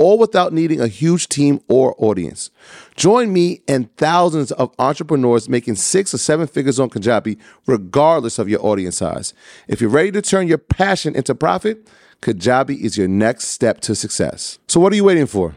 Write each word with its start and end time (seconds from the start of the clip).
all 0.00 0.18
without 0.18 0.52
needing 0.52 0.80
a 0.80 0.88
huge 0.88 1.28
team 1.28 1.60
or 1.68 1.94
audience. 1.98 2.50
Join 2.96 3.32
me 3.32 3.60
and 3.68 3.94
thousands 3.96 4.50
of 4.52 4.74
entrepreneurs 4.78 5.48
making 5.48 5.74
six 5.76 6.14
or 6.14 6.18
seven 6.18 6.46
figures 6.46 6.80
on 6.80 6.88
Kajabi, 6.88 7.38
regardless 7.66 8.38
of 8.38 8.48
your 8.48 8.64
audience 8.64 8.96
size. 8.96 9.34
If 9.68 9.80
you're 9.80 9.90
ready 9.90 10.10
to 10.12 10.22
turn 10.22 10.48
your 10.48 10.58
passion 10.58 11.14
into 11.14 11.34
profit, 11.34 11.86
Kajabi 12.22 12.80
is 12.80 12.96
your 12.96 13.08
next 13.08 13.48
step 13.48 13.80
to 13.82 13.94
success. 13.94 14.58
So, 14.68 14.80
what 14.80 14.92
are 14.92 14.96
you 14.96 15.04
waiting 15.04 15.26
for? 15.26 15.56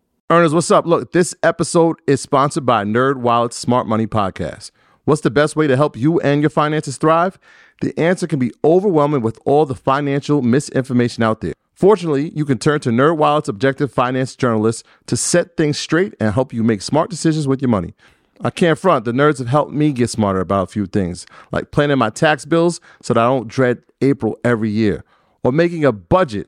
Earners, 0.31 0.53
what's 0.53 0.71
up? 0.71 0.85
Look, 0.85 1.11
this 1.11 1.35
episode 1.43 1.97
is 2.07 2.21
sponsored 2.21 2.65
by 2.65 2.85
NerdWallet's 2.85 3.57
Smart 3.57 3.85
Money 3.85 4.07
Podcast. 4.07 4.71
What's 5.03 5.19
the 5.19 5.29
best 5.29 5.57
way 5.57 5.67
to 5.67 5.75
help 5.75 5.97
you 5.97 6.21
and 6.21 6.41
your 6.41 6.49
finances 6.49 6.95
thrive? 6.95 7.37
The 7.81 7.93
answer 7.99 8.27
can 8.27 8.39
be 8.39 8.53
overwhelming 8.63 9.23
with 9.23 9.37
all 9.43 9.65
the 9.65 9.75
financial 9.75 10.41
misinformation 10.41 11.21
out 11.21 11.41
there. 11.41 11.51
Fortunately, 11.73 12.29
you 12.33 12.45
can 12.45 12.59
turn 12.59 12.79
to 12.79 12.91
NerdWallet's 12.91 13.49
objective 13.49 13.91
finance 13.91 14.37
journalists 14.37 14.85
to 15.07 15.17
set 15.17 15.57
things 15.57 15.77
straight 15.77 16.13
and 16.17 16.33
help 16.33 16.53
you 16.53 16.63
make 16.63 16.81
smart 16.81 17.09
decisions 17.09 17.45
with 17.45 17.61
your 17.61 17.67
money. 17.67 17.93
I 18.39 18.51
can't 18.51 18.79
front, 18.79 19.03
the 19.03 19.11
nerds 19.11 19.39
have 19.39 19.49
helped 19.49 19.73
me 19.73 19.91
get 19.91 20.09
smarter 20.09 20.39
about 20.39 20.69
a 20.69 20.71
few 20.71 20.85
things, 20.85 21.25
like 21.51 21.71
planning 21.71 21.97
my 21.97 22.09
tax 22.09 22.45
bills 22.45 22.79
so 23.01 23.13
that 23.13 23.19
I 23.19 23.27
don't 23.27 23.49
dread 23.49 23.83
April 23.99 24.39
every 24.45 24.69
year, 24.69 25.03
or 25.43 25.51
making 25.51 25.83
a 25.83 25.91
budget 25.91 26.47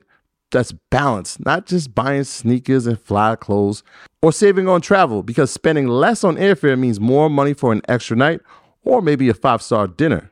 that's 0.54 0.72
balanced, 0.90 1.44
not 1.44 1.66
just 1.66 1.94
buying 1.94 2.24
sneakers 2.24 2.86
and 2.86 2.98
fly 2.98 3.36
clothes, 3.36 3.82
or 4.22 4.32
saving 4.32 4.68
on 4.68 4.80
travel 4.80 5.22
because 5.22 5.50
spending 5.50 5.86
less 5.86 6.24
on 6.24 6.36
airfare 6.36 6.78
means 6.78 6.98
more 6.98 7.28
money 7.28 7.52
for 7.52 7.72
an 7.72 7.82
extra 7.88 8.16
night 8.16 8.40
or 8.82 9.02
maybe 9.02 9.28
a 9.28 9.34
five 9.34 9.60
star 9.60 9.86
dinner 9.86 10.30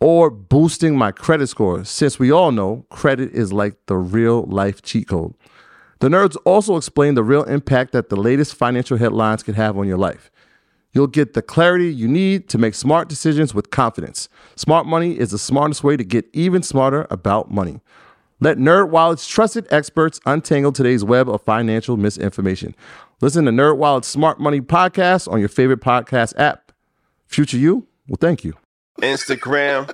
or 0.00 0.28
boosting 0.30 0.98
my 0.98 1.10
credit 1.10 1.46
score, 1.46 1.84
since 1.84 2.18
we 2.18 2.30
all 2.30 2.52
know 2.52 2.84
credit 2.90 3.32
is 3.32 3.52
like 3.52 3.74
the 3.86 3.96
real 3.96 4.42
life 4.42 4.82
cheat 4.82 5.08
code. 5.08 5.32
The 6.00 6.08
nerds 6.08 6.36
also 6.44 6.76
explain 6.76 7.14
the 7.14 7.24
real 7.24 7.44
impact 7.44 7.92
that 7.92 8.10
the 8.10 8.16
latest 8.16 8.54
financial 8.54 8.98
headlines 8.98 9.42
can 9.42 9.54
have 9.54 9.78
on 9.78 9.88
your 9.88 9.96
life. 9.96 10.30
You'll 10.92 11.06
get 11.06 11.34
the 11.34 11.42
clarity 11.42 11.92
you 11.92 12.08
need 12.08 12.48
to 12.50 12.58
make 12.58 12.74
smart 12.74 13.08
decisions 13.08 13.54
with 13.54 13.70
confidence. 13.70 14.28
Smart 14.56 14.86
money 14.86 15.18
is 15.18 15.30
the 15.30 15.38
smartest 15.38 15.84
way 15.84 15.96
to 15.96 16.04
get 16.04 16.26
even 16.32 16.62
smarter 16.62 17.06
about 17.10 17.50
money. 17.50 17.80
Let 18.38 18.58
NerdWallet's 18.58 19.26
trusted 19.26 19.66
experts 19.70 20.20
untangle 20.26 20.70
today's 20.70 21.02
web 21.02 21.28
of 21.28 21.40
financial 21.42 21.96
misinformation. 21.96 22.74
Listen 23.22 23.46
to 23.46 23.50
NerdWallet's 23.50 24.08
Smart 24.08 24.38
Money 24.38 24.60
podcast 24.60 25.30
on 25.30 25.40
your 25.40 25.48
favorite 25.48 25.80
podcast 25.80 26.34
app. 26.38 26.70
Future 27.26 27.56
you, 27.56 27.86
well, 28.08 28.18
thank 28.20 28.44
you. 28.44 28.52
Instagram 29.00 29.90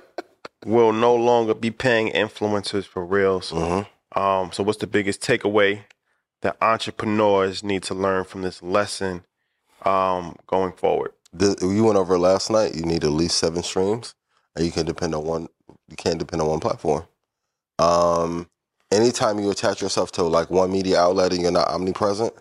will 0.65 0.91
no 0.91 1.15
longer 1.15 1.53
be 1.53 1.71
paying 1.71 2.11
influencers 2.11 2.85
for 2.85 3.05
reels. 3.05 3.51
Mm-hmm. 3.51 4.19
Um, 4.19 4.51
so, 4.51 4.61
what's 4.61 4.79
the 4.79 4.87
biggest 4.87 5.21
takeaway 5.21 5.85
that 6.41 6.57
entrepreneurs 6.61 7.63
need 7.63 7.83
to 7.83 7.93
learn 7.93 8.25
from 8.25 8.41
this 8.41 8.61
lesson 8.61 9.23
um, 9.83 10.35
going 10.47 10.73
forward? 10.73 11.13
The, 11.31 11.57
you 11.61 11.85
went 11.85 11.97
over 11.97 12.19
last 12.19 12.51
night. 12.51 12.75
You 12.75 12.83
need 12.83 13.05
at 13.05 13.11
least 13.11 13.37
seven 13.37 13.63
streams, 13.63 14.15
and 14.55 14.65
you 14.65 14.71
can 14.71 14.85
depend 14.85 15.15
on 15.15 15.25
one. 15.25 15.47
You 15.87 15.95
can't 15.95 16.19
depend 16.19 16.41
on 16.41 16.49
one 16.49 16.59
platform. 16.59 17.05
Um, 17.79 18.49
anytime 18.91 19.39
you 19.39 19.51
attach 19.51 19.81
yourself 19.81 20.11
to 20.13 20.23
like 20.23 20.49
one 20.49 20.71
media 20.71 20.99
outlet 20.99 21.33
and 21.33 21.41
you're 21.41 21.51
not 21.51 21.69
omnipresent, 21.69 22.33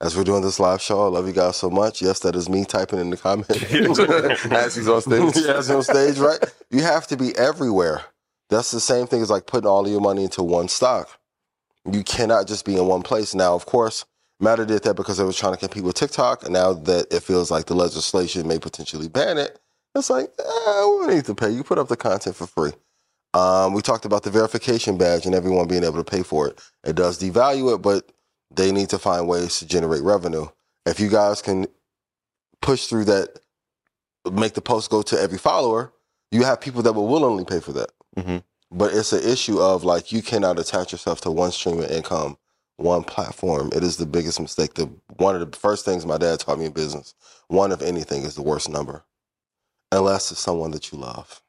as 0.00 0.16
we're 0.16 0.24
doing 0.24 0.42
this 0.42 0.60
live 0.60 0.82
show, 0.82 1.04
I 1.04 1.08
love 1.08 1.26
you 1.26 1.32
guys 1.32 1.56
so 1.56 1.70
much. 1.70 2.02
Yes, 2.02 2.20
that 2.20 2.36
is 2.36 2.48
me 2.48 2.64
typing 2.64 2.98
in 2.98 3.10
the 3.10 3.16
comments. 3.16 3.50
As 4.52 4.76
he's 4.76 4.88
on 4.88 5.00
stage. 5.00 5.36
yeah, 5.46 5.54
as 5.54 5.70
on 5.70 5.82
stage, 5.82 6.18
right? 6.18 6.38
You 6.70 6.82
have 6.82 7.06
to 7.08 7.16
be 7.16 7.34
everywhere. 7.36 8.02
That's 8.50 8.70
the 8.70 8.80
same 8.80 9.06
thing 9.06 9.22
as 9.22 9.30
like 9.30 9.46
putting 9.46 9.66
all 9.66 9.84
of 9.84 9.90
your 9.90 10.00
money 10.00 10.24
into 10.24 10.42
one 10.42 10.68
stock. 10.68 11.18
You 11.90 12.04
cannot 12.04 12.46
just 12.46 12.64
be 12.64 12.76
in 12.76 12.86
one 12.86 13.02
place. 13.02 13.34
Now, 13.34 13.54
of 13.54 13.66
course, 13.66 14.04
Meta 14.38 14.66
did 14.66 14.82
that 14.84 14.94
because 14.94 15.16
they 15.16 15.24
was 15.24 15.36
trying 15.36 15.54
to 15.54 15.58
compete 15.58 15.82
with 15.82 15.96
TikTok, 15.96 16.44
and 16.44 16.52
now 16.52 16.74
that 16.74 17.12
it 17.12 17.22
feels 17.22 17.50
like 17.50 17.66
the 17.66 17.74
legislation 17.74 18.46
may 18.46 18.58
potentially 18.58 19.08
ban 19.08 19.38
it, 19.38 19.58
it's 19.94 20.10
like, 20.10 20.30
eh, 20.38 20.44
we 20.44 21.06
don't 21.06 21.14
need 21.14 21.24
to 21.24 21.34
pay. 21.34 21.50
You 21.50 21.64
put 21.64 21.78
up 21.78 21.88
the 21.88 21.96
content 21.96 22.36
for 22.36 22.46
free. 22.46 22.72
Um, 23.36 23.74
we 23.74 23.82
talked 23.82 24.06
about 24.06 24.22
the 24.22 24.30
verification 24.30 24.96
badge 24.96 25.26
and 25.26 25.34
everyone 25.34 25.68
being 25.68 25.84
able 25.84 26.02
to 26.02 26.10
pay 26.10 26.22
for 26.22 26.48
it. 26.48 26.58
It 26.84 26.96
does 26.96 27.20
devalue 27.20 27.74
it, 27.74 27.82
but 27.82 28.10
they 28.50 28.72
need 28.72 28.88
to 28.90 28.98
find 28.98 29.28
ways 29.28 29.58
to 29.58 29.66
generate 29.66 30.02
revenue. 30.02 30.46
If 30.86 30.98
you 31.00 31.10
guys 31.10 31.42
can 31.42 31.66
push 32.62 32.86
through 32.86 33.04
that, 33.06 33.38
make 34.32 34.54
the 34.54 34.62
post 34.62 34.88
go 34.88 35.02
to 35.02 35.20
every 35.20 35.36
follower, 35.36 35.92
you 36.30 36.44
have 36.44 36.62
people 36.62 36.80
that 36.82 36.94
will 36.94 37.08
willingly 37.08 37.44
pay 37.44 37.60
for 37.60 37.72
that. 37.72 37.90
Mhm. 38.16 38.42
But 38.70 38.94
it's 38.94 39.12
an 39.12 39.22
issue 39.22 39.60
of 39.60 39.84
like 39.84 40.12
you 40.12 40.22
cannot 40.22 40.58
attach 40.58 40.92
yourself 40.92 41.20
to 41.22 41.30
one 41.30 41.52
stream 41.52 41.78
of 41.80 41.90
income, 41.90 42.38
one 42.78 43.04
platform. 43.04 43.70
It 43.74 43.84
is 43.84 43.98
the 43.98 44.06
biggest 44.06 44.40
mistake. 44.40 44.74
The 44.74 44.88
one 45.18 45.36
of 45.36 45.50
the 45.50 45.58
first 45.58 45.84
things 45.84 46.06
my 46.06 46.16
dad 46.16 46.40
taught 46.40 46.58
me 46.58 46.64
in 46.64 46.72
business. 46.72 47.14
One 47.48 47.70
of 47.70 47.82
anything 47.82 48.22
is 48.22 48.34
the 48.34 48.42
worst 48.42 48.70
number, 48.70 49.04
unless 49.92 50.32
it's 50.32 50.40
someone 50.40 50.70
that 50.70 50.90
you 50.90 50.98
love. 50.98 51.42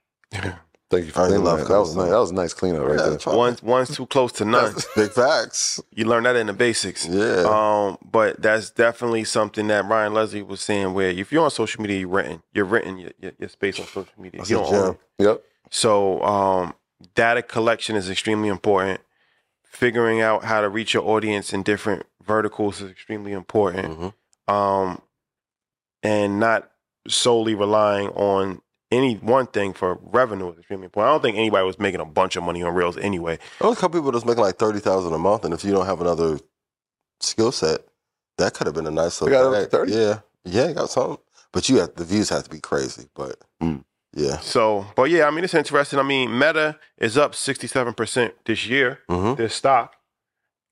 Thank 0.89 1.05
you 1.07 1.11
for 1.11 1.21
I 1.23 1.27
cleaning 1.27 1.43
love 1.43 1.59
that. 1.59 1.67
That 1.67 1.79
was 1.79 1.95
nice. 1.97 2.09
That 2.09 2.17
was 2.17 2.31
a 2.31 2.33
nice 2.33 2.53
cleanup 2.53 2.87
right 2.87 2.97
Yeah, 2.97 3.09
there. 3.09 3.17
try- 3.17 3.35
One's, 3.35 3.61
one's 3.61 3.93
too 3.93 4.05
close 4.05 4.31
to 4.33 4.45
none. 4.45 4.73
Big 4.95 5.11
facts. 5.11 5.81
You 5.91 6.05
learn 6.05 6.23
that 6.23 6.37
in 6.37 6.47
the 6.47 6.53
basics. 6.53 7.05
Yeah. 7.05 7.43
Um, 7.45 7.97
but 8.09 8.41
that's 8.41 8.69
definitely 8.69 9.25
something 9.25 9.67
that 9.67 9.83
Ryan 9.85 10.13
Leslie 10.13 10.43
was 10.43 10.61
saying. 10.61 10.93
Where 10.93 11.09
if 11.09 11.31
you're 11.31 11.43
on 11.43 11.51
social 11.51 11.81
media, 11.81 11.99
you're 11.99 12.07
renting. 12.07 12.41
You're 12.53 12.63
renting 12.65 12.99
your, 12.99 13.11
your, 13.19 13.31
your 13.37 13.49
space 13.49 13.79
on 13.81 13.85
social 13.87 14.13
media. 14.17 14.39
That's 14.39 14.49
you 14.49 14.59
a 14.59 14.63
don't 14.63 14.73
own 14.75 14.91
it. 15.19 15.23
Yep. 15.25 15.43
So 15.71 16.21
um, 16.23 16.73
data 17.15 17.41
collection 17.41 17.97
is 17.97 18.09
extremely 18.09 18.47
important. 18.47 19.01
Figuring 19.65 20.21
out 20.21 20.45
how 20.45 20.61
to 20.61 20.69
reach 20.69 20.93
your 20.93 21.03
audience 21.03 21.51
in 21.51 21.63
different 21.63 22.05
verticals 22.25 22.81
is 22.81 22.89
extremely 22.89 23.33
important. 23.33 24.13
Mhm. 24.47 24.53
Um, 24.53 25.01
and 26.01 26.39
not 26.39 26.71
solely 27.09 27.55
relying 27.55 28.07
on 28.09 28.61
any 28.91 29.15
one 29.15 29.47
thing 29.47 29.73
for 29.73 29.99
revenue 30.01 30.51
is 30.51 30.57
extremely 30.59 30.85
important. 30.85 31.09
I 31.09 31.13
don't 31.13 31.21
think 31.21 31.37
anybody 31.37 31.65
was 31.65 31.79
making 31.79 31.99
a 31.99 32.05
bunch 32.05 32.35
of 32.35 32.43
money 32.43 32.63
on 32.63 32.73
Reels 32.73 32.97
anyway. 32.97 33.37
There 33.59 33.69
was 33.69 33.77
a 33.77 33.81
couple 33.81 33.99
people 33.99 34.11
that's 34.11 34.25
making 34.25 34.43
like 34.43 34.57
thirty 34.57 34.79
thousand 34.79 35.13
a 35.13 35.17
month, 35.17 35.45
and 35.45 35.53
if 35.53 35.63
you 35.63 35.71
don't 35.71 35.85
have 35.85 36.01
another 36.01 36.39
skill 37.19 37.51
set, 37.51 37.81
that 38.37 38.53
could 38.53 38.67
have 38.67 38.75
been 38.75 38.87
a 38.87 38.91
nice 38.91 39.21
little 39.21 39.51
got 39.51 39.63
up 39.63 39.71
30? 39.71 39.91
Yeah, 39.91 40.19
yeah, 40.45 40.71
got 40.73 40.89
something. 40.89 41.17
But 41.51 41.69
you 41.69 41.77
have 41.77 41.95
the 41.95 42.05
views 42.05 42.29
have 42.29 42.43
to 42.43 42.49
be 42.49 42.59
crazy. 42.59 43.07
But 43.15 43.37
Mm. 43.61 43.83
yeah, 44.13 44.37
So, 44.39 44.85
but 44.95 45.09
yeah, 45.09 45.25
I 45.25 45.31
mean, 45.31 45.43
it's 45.43 45.53
interesting. 45.55 45.97
I 45.99 46.03
mean, 46.03 46.37
Meta 46.37 46.77
is 46.97 47.17
up 47.17 47.33
67% 47.33 48.31
this 48.45 48.67
year, 48.67 48.99
hmm 49.09 49.33
their 49.33 49.49
stock. 49.49 49.95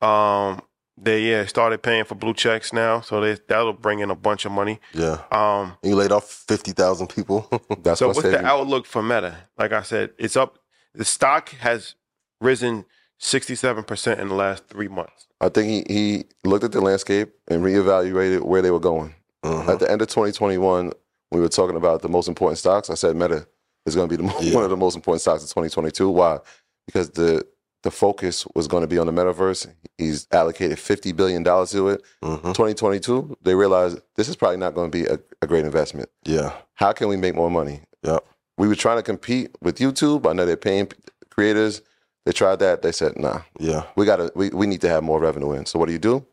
Um, 0.02 0.62
they, 0.98 1.30
yeah, 1.30 1.46
started 1.46 1.82
paying 1.84 2.06
for 2.06 2.16
blue 2.16 2.34
checks 2.34 2.72
now. 2.72 3.02
So 3.02 3.20
they, 3.22 3.38
that'll 3.48 3.74
bring 3.74 4.00
in 4.00 4.10
a 4.10 4.16
bunch 4.16 4.46
of 4.46 4.52
money. 4.52 4.80
yeah. 4.94 5.22
Um, 5.32 5.74
And 5.84 5.90
you 5.92 5.96
laid 5.96 6.12
off 6.12 6.26
fifty 6.48 6.72
thousand 6.72 7.08
people. 7.08 7.48
That's 7.84 8.00
so 8.00 8.08
what 8.08 8.16
what's 8.16 8.22
saved 8.28 8.38
the 8.38 8.44
me. 8.44 8.48
outlook 8.50 8.86
for 8.86 9.02
Meta? 9.04 9.36
Like 9.58 9.72
I 9.74 9.82
said, 9.82 10.12
it's 10.18 10.36
up. 10.38 10.58
The 10.94 11.04
stock 11.06 11.50
has 11.50 11.96
risen 12.40 12.86
sixty-seven 13.18 13.84
percent 13.84 14.20
in 14.20 14.28
the 14.30 14.36
last 14.36 14.68
three 14.68 14.88
months. 14.88 15.28
I 15.42 15.50
think 15.50 15.88
he, 15.90 15.94
he 15.94 16.24
looked 16.48 16.64
at 16.64 16.72
the 16.72 16.82
landscape 16.82 17.34
and 17.50 17.62
reevaluated 17.64 18.42
where 18.42 18.62
they 18.62 18.72
were 18.72 18.80
going. 18.80 19.16
Mhm. 19.44 19.68
At 19.68 19.80
the 19.80 19.92
end 19.92 20.02
of 20.02 20.08
2021, 20.08 20.92
we 21.32 21.40
were 21.42 21.50
talking 21.50 21.76
about 21.76 22.02
the 22.02 22.10
most 22.10 22.28
important 22.30 22.58
stocks. 22.58 22.90
I 22.90 22.94
said 22.96 23.16
Meta 23.18 23.46
is 23.86 23.96
going 23.96 24.08
to 24.10 24.18
be 24.18 24.24
the, 24.24 24.34
Yeah. 24.42 24.56
one 24.56 24.64
of 24.64 24.70
the 24.70 24.78
most 24.78 24.96
important 24.96 25.22
stocks 25.22 25.42
in 25.44 25.48
2022. 25.48 26.10
Why? 26.10 26.40
Because 26.88 27.10
the 27.12 27.46
the 27.86 27.92
focus 27.92 28.46
was 28.56 28.68
going 28.68 28.82
to 28.82 28.88
be 28.88 28.98
on 28.98 29.06
the 29.08 29.14
metaverse. 29.14 29.72
He's 29.98 30.28
allocated 30.32 30.80
50 30.80 31.12
billion 31.14 31.44
dollars 31.44 31.72
to 31.72 31.88
it. 31.90 32.02
Mhm. 32.24 32.42
2022, 32.42 33.38
they 33.44 33.56
realized 33.56 34.00
this 34.16 34.28
is 34.28 34.36
probably 34.36 34.58
not 34.58 34.74
going 34.74 34.92
to 34.92 34.98
be 34.98 35.06
a, 35.06 35.20
a 35.42 35.48
great 35.48 35.64
investment. 35.66 36.10
Yeah. 36.26 36.52
How 36.74 36.92
can 36.94 37.08
we 37.08 37.16
make 37.16 37.36
more 37.36 37.50
money? 37.52 37.82
Yep. 38.02 38.26
We 38.58 38.68
were 38.68 38.76
trying 38.76 38.98
to 38.98 39.04
compete 39.04 39.56
with 39.62 39.78
YouTube. 39.78 40.28
I 40.30 40.34
know 40.34 40.46
they're 40.46 40.58
paying 40.58 40.90
creators. 41.30 41.82
They 42.26 42.32
tried 42.32 42.58
that. 42.60 42.82
They 42.82 42.92
said, 42.92 43.18
nah, 43.18 43.42
Yeah. 43.60 43.84
we 43.96 44.06
got 44.06 44.16
to, 44.18 44.32
we, 44.36 44.50
we 44.50 44.66
need 44.66 44.82
to 44.82 44.90
have 44.90 45.04
more 45.04 45.20
revenue 45.20 45.52
in. 45.54 45.66
So 45.68 45.78
what 45.78 45.86
do 45.86 45.94
you 45.94 46.00
do? 46.00 46.26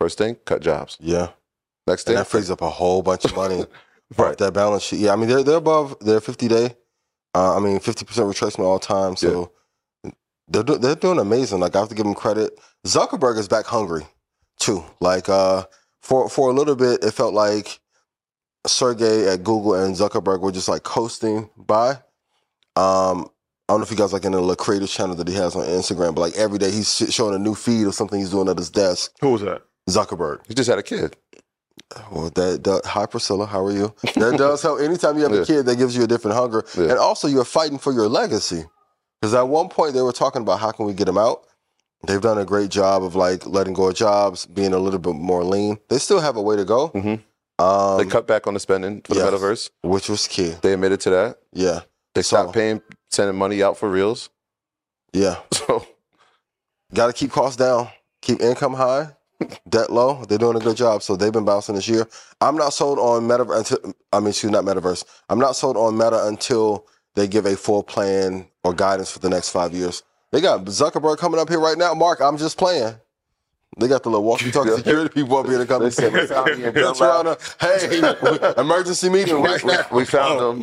First 0.00 0.18
thing, 0.18 0.36
cut 0.44 0.62
jobs. 0.62 0.96
Yeah. 1.00 1.30
Next 1.86 2.02
And 2.02 2.14
thing, 2.14 2.16
that 2.16 2.28
frees 2.28 2.50
up 2.50 2.62
a 2.62 2.70
whole 2.70 3.02
bunch 3.02 3.24
of 3.24 3.34
money 3.34 3.66
Right. 4.16 4.38
that 4.38 4.52
balance 4.52 4.82
sheet. 4.84 5.00
Yeah, 5.00 5.12
I 5.14 5.16
mean 5.16 5.28
they're 5.28 5.42
they're 5.42 5.56
above 5.56 5.96
their 6.00 6.20
fifty 6.20 6.46
day. 6.46 6.76
Uh, 7.34 7.56
I 7.56 7.60
mean 7.60 7.80
fifty 7.80 8.04
percent 8.04 8.28
retracement 8.28 8.64
all 8.64 8.78
time. 8.78 9.16
So 9.16 9.50
they're 10.48 10.62
do, 10.62 10.78
they're 10.78 10.94
doing 10.96 11.18
amazing. 11.18 11.60
Like 11.60 11.76
I 11.76 11.80
have 11.80 11.88
to 11.88 11.94
give 11.94 12.04
them 12.04 12.14
credit. 12.14 12.58
Zuckerberg 12.86 13.38
is 13.38 13.48
back 13.48 13.66
hungry 13.66 14.06
too. 14.58 14.84
Like 15.00 15.28
uh, 15.28 15.64
for 16.02 16.28
for 16.28 16.50
a 16.50 16.52
little 16.52 16.76
bit, 16.76 17.04
it 17.04 17.12
felt 17.12 17.34
like 17.34 17.80
Sergey 18.66 19.28
at 19.28 19.38
Google 19.44 19.74
and 19.74 19.94
Zuckerberg 19.94 20.40
were 20.40 20.52
just 20.52 20.68
like 20.68 20.82
coasting 20.82 21.50
by. 21.56 21.90
Um, 22.76 23.28
I 23.68 23.74
don't 23.74 23.80
know 23.80 23.82
if 23.84 23.90
you 23.90 23.96
guys 23.96 24.12
like 24.12 24.24
in 24.24 24.32
the 24.32 24.40
little 24.40 24.56
creator 24.56 24.86
channel 24.86 25.14
that 25.16 25.28
he 25.28 25.34
has 25.34 25.54
on 25.56 25.64
Instagram, 25.66 26.14
but 26.14 26.20
like 26.22 26.34
every 26.36 26.58
day 26.58 26.70
he's 26.70 26.92
sh- 26.94 27.12
showing 27.12 27.34
a 27.34 27.38
new 27.38 27.54
feed 27.54 27.86
of 27.86 27.94
something 27.94 28.18
he's 28.18 28.30
doing 28.30 28.48
at 28.48 28.58
his 28.58 28.70
desk. 28.70 29.12
Who 29.20 29.30
was 29.30 29.42
that? 29.42 29.62
Zuckerberg. 29.88 30.40
he 30.46 30.54
just 30.54 30.68
had 30.70 30.78
a 30.78 30.82
kid. 30.82 31.16
Well, 32.10 32.30
that, 32.30 32.64
that 32.64 32.82
hi 32.86 33.06
Priscilla, 33.06 33.46
how 33.46 33.64
are 33.64 33.72
you? 33.72 33.94
That 34.14 34.36
does 34.38 34.62
help. 34.62 34.80
Anytime 34.80 35.16
you 35.16 35.22
have 35.24 35.32
Yeah. 35.32 35.40
a 35.42 35.44
kid, 35.46 35.66
that 35.66 35.76
gives 35.76 35.96
you 35.96 36.04
a 36.04 36.06
different 36.06 36.36
hunger, 36.36 36.64
Yeah. 36.76 36.84
and 36.90 36.98
also 36.98 37.28
you're 37.28 37.44
fighting 37.44 37.78
for 37.78 37.92
your 37.92 38.08
legacy. 38.08 38.64
Because 39.22 39.34
at 39.34 39.46
one 39.46 39.68
point 39.68 39.94
they 39.94 40.02
were 40.02 40.10
talking 40.12 40.42
about 40.42 40.58
how 40.58 40.72
can 40.72 40.84
we 40.84 40.92
get 40.94 41.04
them 41.04 41.16
out. 41.16 41.44
They've 42.08 42.20
done 42.20 42.38
a 42.38 42.44
great 42.44 42.70
job 42.72 43.04
of 43.04 43.14
like 43.14 43.46
letting 43.46 43.72
go 43.72 43.88
of 43.88 43.94
jobs, 43.94 44.46
being 44.46 44.72
a 44.74 44.78
little 44.78 44.98
bit 44.98 45.14
more 45.14 45.44
lean. 45.44 45.78
They 45.88 45.98
still 45.98 46.18
have 46.18 46.34
a 46.36 46.42
way 46.42 46.56
to 46.56 46.64
go, 46.64 46.88
Mhm. 46.88 47.22
um, 47.60 47.98
they 47.98 48.04
cut 48.10 48.26
back 48.26 48.48
on 48.48 48.54
the 48.54 48.60
spending 48.60 49.00
for 49.02 49.14
yes. 49.14 49.24
the 49.30 49.36
metaverse. 49.36 49.70
which 49.82 50.08
was 50.08 50.26
key. 50.26 50.56
They 50.60 50.72
admitted 50.72 51.00
to 51.02 51.10
that. 51.10 51.38
Yeah, 51.52 51.82
They 52.16 52.22
stopped 52.22 52.48
So- 52.48 52.52
paying, 52.54 52.82
sending 53.12 53.36
money 53.38 53.62
out 53.62 53.76
for 53.78 53.88
reels. 53.88 54.28
yeah. 55.12 55.36
So 55.54 55.86
Got 56.92 57.06
to 57.06 57.12
keep 57.12 57.30
costs 57.30 57.56
down, 57.56 57.88
keep 58.20 58.40
income 58.42 58.74
high, 58.74 59.16
debt 59.68 59.90
low. 59.90 60.24
They're 60.26 60.36
doing 60.36 60.56
a 60.56 60.60
good 60.60 60.76
job. 60.76 61.02
So 61.02 61.16
they've 61.16 61.32
been 61.32 61.44
bouncing 61.46 61.74
this 61.76 61.88
year. 61.88 62.06
I'm 62.40 62.56
not 62.56 62.74
sold 62.74 62.98
on 62.98 63.26
metaverse. 63.28 63.94
I 64.12 64.18
mean, 64.20 64.28
excuse 64.30 64.50
not 64.52 64.64
metaverse. 64.64 65.04
I'm 65.30 65.38
not 65.38 65.54
sold 65.56 65.76
on 65.78 65.96
Meta 65.96 66.26
until 66.26 66.86
they 67.14 67.28
give 67.28 67.46
a 67.46 67.56
full 67.56 67.82
plan 67.82 68.46
or 68.64 68.72
guidance 68.74 69.10
for 69.10 69.18
the 69.18 69.28
next 69.28 69.50
five 69.50 69.72
years. 69.72 70.02
They 70.30 70.40
got 70.40 70.64
Zuckerberg 70.64 71.18
coming 71.18 71.38
up 71.40 71.48
here 71.48 71.60
right 71.60 71.76
now. 71.76 71.92
Mark, 71.94 72.20
I'm 72.20 72.38
just 72.38 72.56
playing. 72.56 72.94
They 73.78 73.88
got 73.88 74.02
the 74.02 74.10
little 74.10 74.24
walkie-talkie 74.26 74.68
security 74.76 75.08
people 75.08 75.38
up 75.38 75.46
here 75.46 75.56
to 75.56 75.64
come 75.64 75.80
and 75.82 75.92
say, 75.94 76.10
They 76.10 76.26
said, 76.26 76.44
"We 76.44 76.50
found 76.52 76.60
you 76.60 76.66
in 76.68 76.74
"That's 76.74 76.98
Bel 76.98 77.24
right, 77.24 77.38
uh, 77.60 78.44
Hey, 78.54 78.54
emergency 78.60 79.08
meeting 79.08 79.40
right 79.40 79.64
now." 79.64 79.86
we 79.90 80.04
found 80.04 80.40
them. 80.40 80.58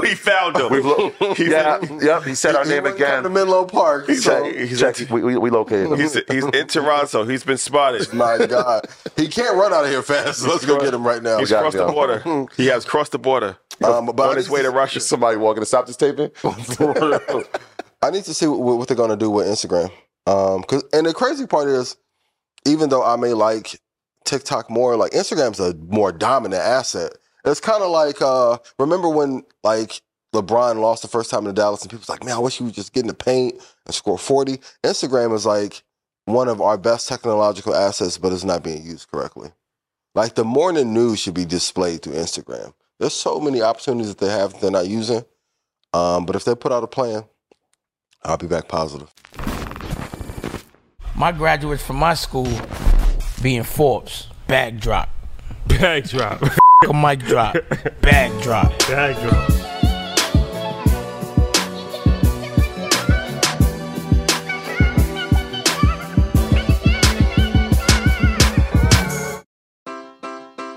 we 0.00 0.14
found 0.16 0.56
him. 0.56 0.72
We've 0.72 0.84
lo- 0.84 1.12
He's 1.36 1.46
yeah, 1.50 1.78
in- 1.80 2.00
yep. 2.00 2.24
He 2.24 2.34
said 2.34 2.56
our 2.56 2.64
He 2.64 2.70
name 2.70 2.82
wouldn't 2.82 3.00
again. 3.00 3.22
Come 3.22 3.24
to 3.24 3.30
Menlo 3.30 3.64
Park. 3.64 4.10
So, 4.10 4.42
Check- 4.42 4.56
he's, 4.56 4.80
Check, 4.80 4.96
we, 5.08 5.22
we, 5.22 5.36
we 5.36 5.50
located 5.50 5.86
him. 5.92 6.00
he's, 6.00 6.14
he's 6.28 6.44
in 6.46 6.66
Toronto. 6.66 7.24
He's 7.24 7.44
been 7.44 7.58
spotted. 7.58 8.12
my 8.12 8.44
God, 8.44 8.86
he 9.16 9.28
can't 9.28 9.56
run 9.56 9.72
out 9.72 9.84
of 9.84 9.90
here 9.90 10.02
fast. 10.02 10.40
So 10.40 10.48
let's 10.50 10.66
go 10.66 10.80
get 10.80 10.94
him 10.94 11.06
right 11.06 11.22
now. 11.22 11.38
He's 11.38 11.50
crossed 11.50 11.76
him, 11.76 11.86
the 11.86 11.92
border. 11.92 12.46
He 12.56 12.66
has 12.66 12.84
crossed 12.84 13.12
the 13.12 13.20
border 13.20 13.56
Um, 13.84 14.06
but 14.06 14.30
on 14.30 14.36
his 14.36 14.48
way 14.48 14.62
to- 14.62 14.70
Russia. 14.70 15.00
Somebody 15.00 15.36
walking 15.36 15.62
to 15.62 15.66
stop 15.66 15.86
this 15.86 15.96
taping. 15.96 16.30
I 18.02 18.10
need 18.10 18.24
to 18.24 18.34
see 18.34 18.46
what, 18.46 18.78
what 18.78 18.88
they're 18.88 18.96
going 18.96 19.10
to 19.10 19.16
do 19.16 19.30
with 19.30 19.46
Instagram. 19.46 19.90
Um, 20.26 20.62
cause, 20.64 20.84
and 20.92 21.06
the 21.06 21.14
crazy 21.14 21.46
part 21.46 21.68
is, 21.68 21.96
even 22.66 22.88
though 22.88 23.04
I 23.04 23.16
may 23.16 23.32
like 23.32 23.80
TikTok 24.24 24.70
more, 24.70 24.96
like 24.96 25.12
Instagram's 25.12 25.60
a 25.60 25.74
more 25.74 26.12
dominant 26.12 26.62
asset. 26.62 27.12
It's 27.44 27.60
kind 27.60 27.82
of 27.82 27.90
like, 27.90 28.20
uh, 28.20 28.58
remember 28.78 29.08
when 29.08 29.44
like 29.62 30.02
LeBron 30.34 30.80
lost 30.80 31.02
the 31.02 31.08
first 31.08 31.30
time 31.30 31.46
in 31.46 31.54
Dallas 31.54 31.82
and 31.82 31.90
people's 31.90 32.08
like, 32.08 32.24
man, 32.24 32.34
I 32.34 32.38
wish 32.40 32.58
he 32.58 32.64
would 32.64 32.74
just 32.74 32.92
get 32.92 33.02
in 33.02 33.06
the 33.06 33.14
paint 33.14 33.54
and 33.86 33.94
score 33.94 34.18
40. 34.18 34.58
Instagram 34.84 35.32
is 35.32 35.46
like 35.46 35.82
one 36.24 36.48
of 36.48 36.60
our 36.60 36.76
best 36.76 37.08
technological 37.08 37.74
assets, 37.74 38.18
but 38.18 38.32
it's 38.32 38.44
not 38.44 38.64
being 38.64 38.84
used 38.84 39.10
correctly. 39.10 39.50
Like 40.14 40.34
the 40.34 40.44
morning 40.44 40.92
news 40.92 41.20
should 41.20 41.34
be 41.34 41.44
displayed 41.44 42.02
through 42.02 42.14
Instagram. 42.14 42.74
There's 42.98 43.14
so 43.14 43.38
many 43.40 43.60
opportunities 43.62 44.14
that 44.14 44.18
they 44.18 44.30
have 44.30 44.52
that 44.52 44.60
they're 44.60 44.70
not 44.70 44.88
using. 44.88 45.24
Um, 45.92 46.26
but 46.26 46.36
if 46.36 46.44
they 46.44 46.54
put 46.54 46.72
out 46.72 46.82
a 46.82 46.86
plan, 46.86 47.24
I'll 48.24 48.36
be 48.36 48.46
back 48.46 48.68
positive. 48.68 49.12
My 51.14 51.32
graduates 51.32 51.82
from 51.82 51.96
my 51.96 52.14
school 52.14 52.48
being 53.42 53.62
Forbes, 53.62 54.28
bag 54.48 54.80
drop. 54.80 55.08
Bag 55.66 56.08
drop. 56.08 56.42
A 56.88 56.92
mic 56.92 57.20
drop, 57.20 57.56
bag 58.02 58.42
drop. 58.42 58.78
Bag 58.80 59.16
drop. 59.28 59.55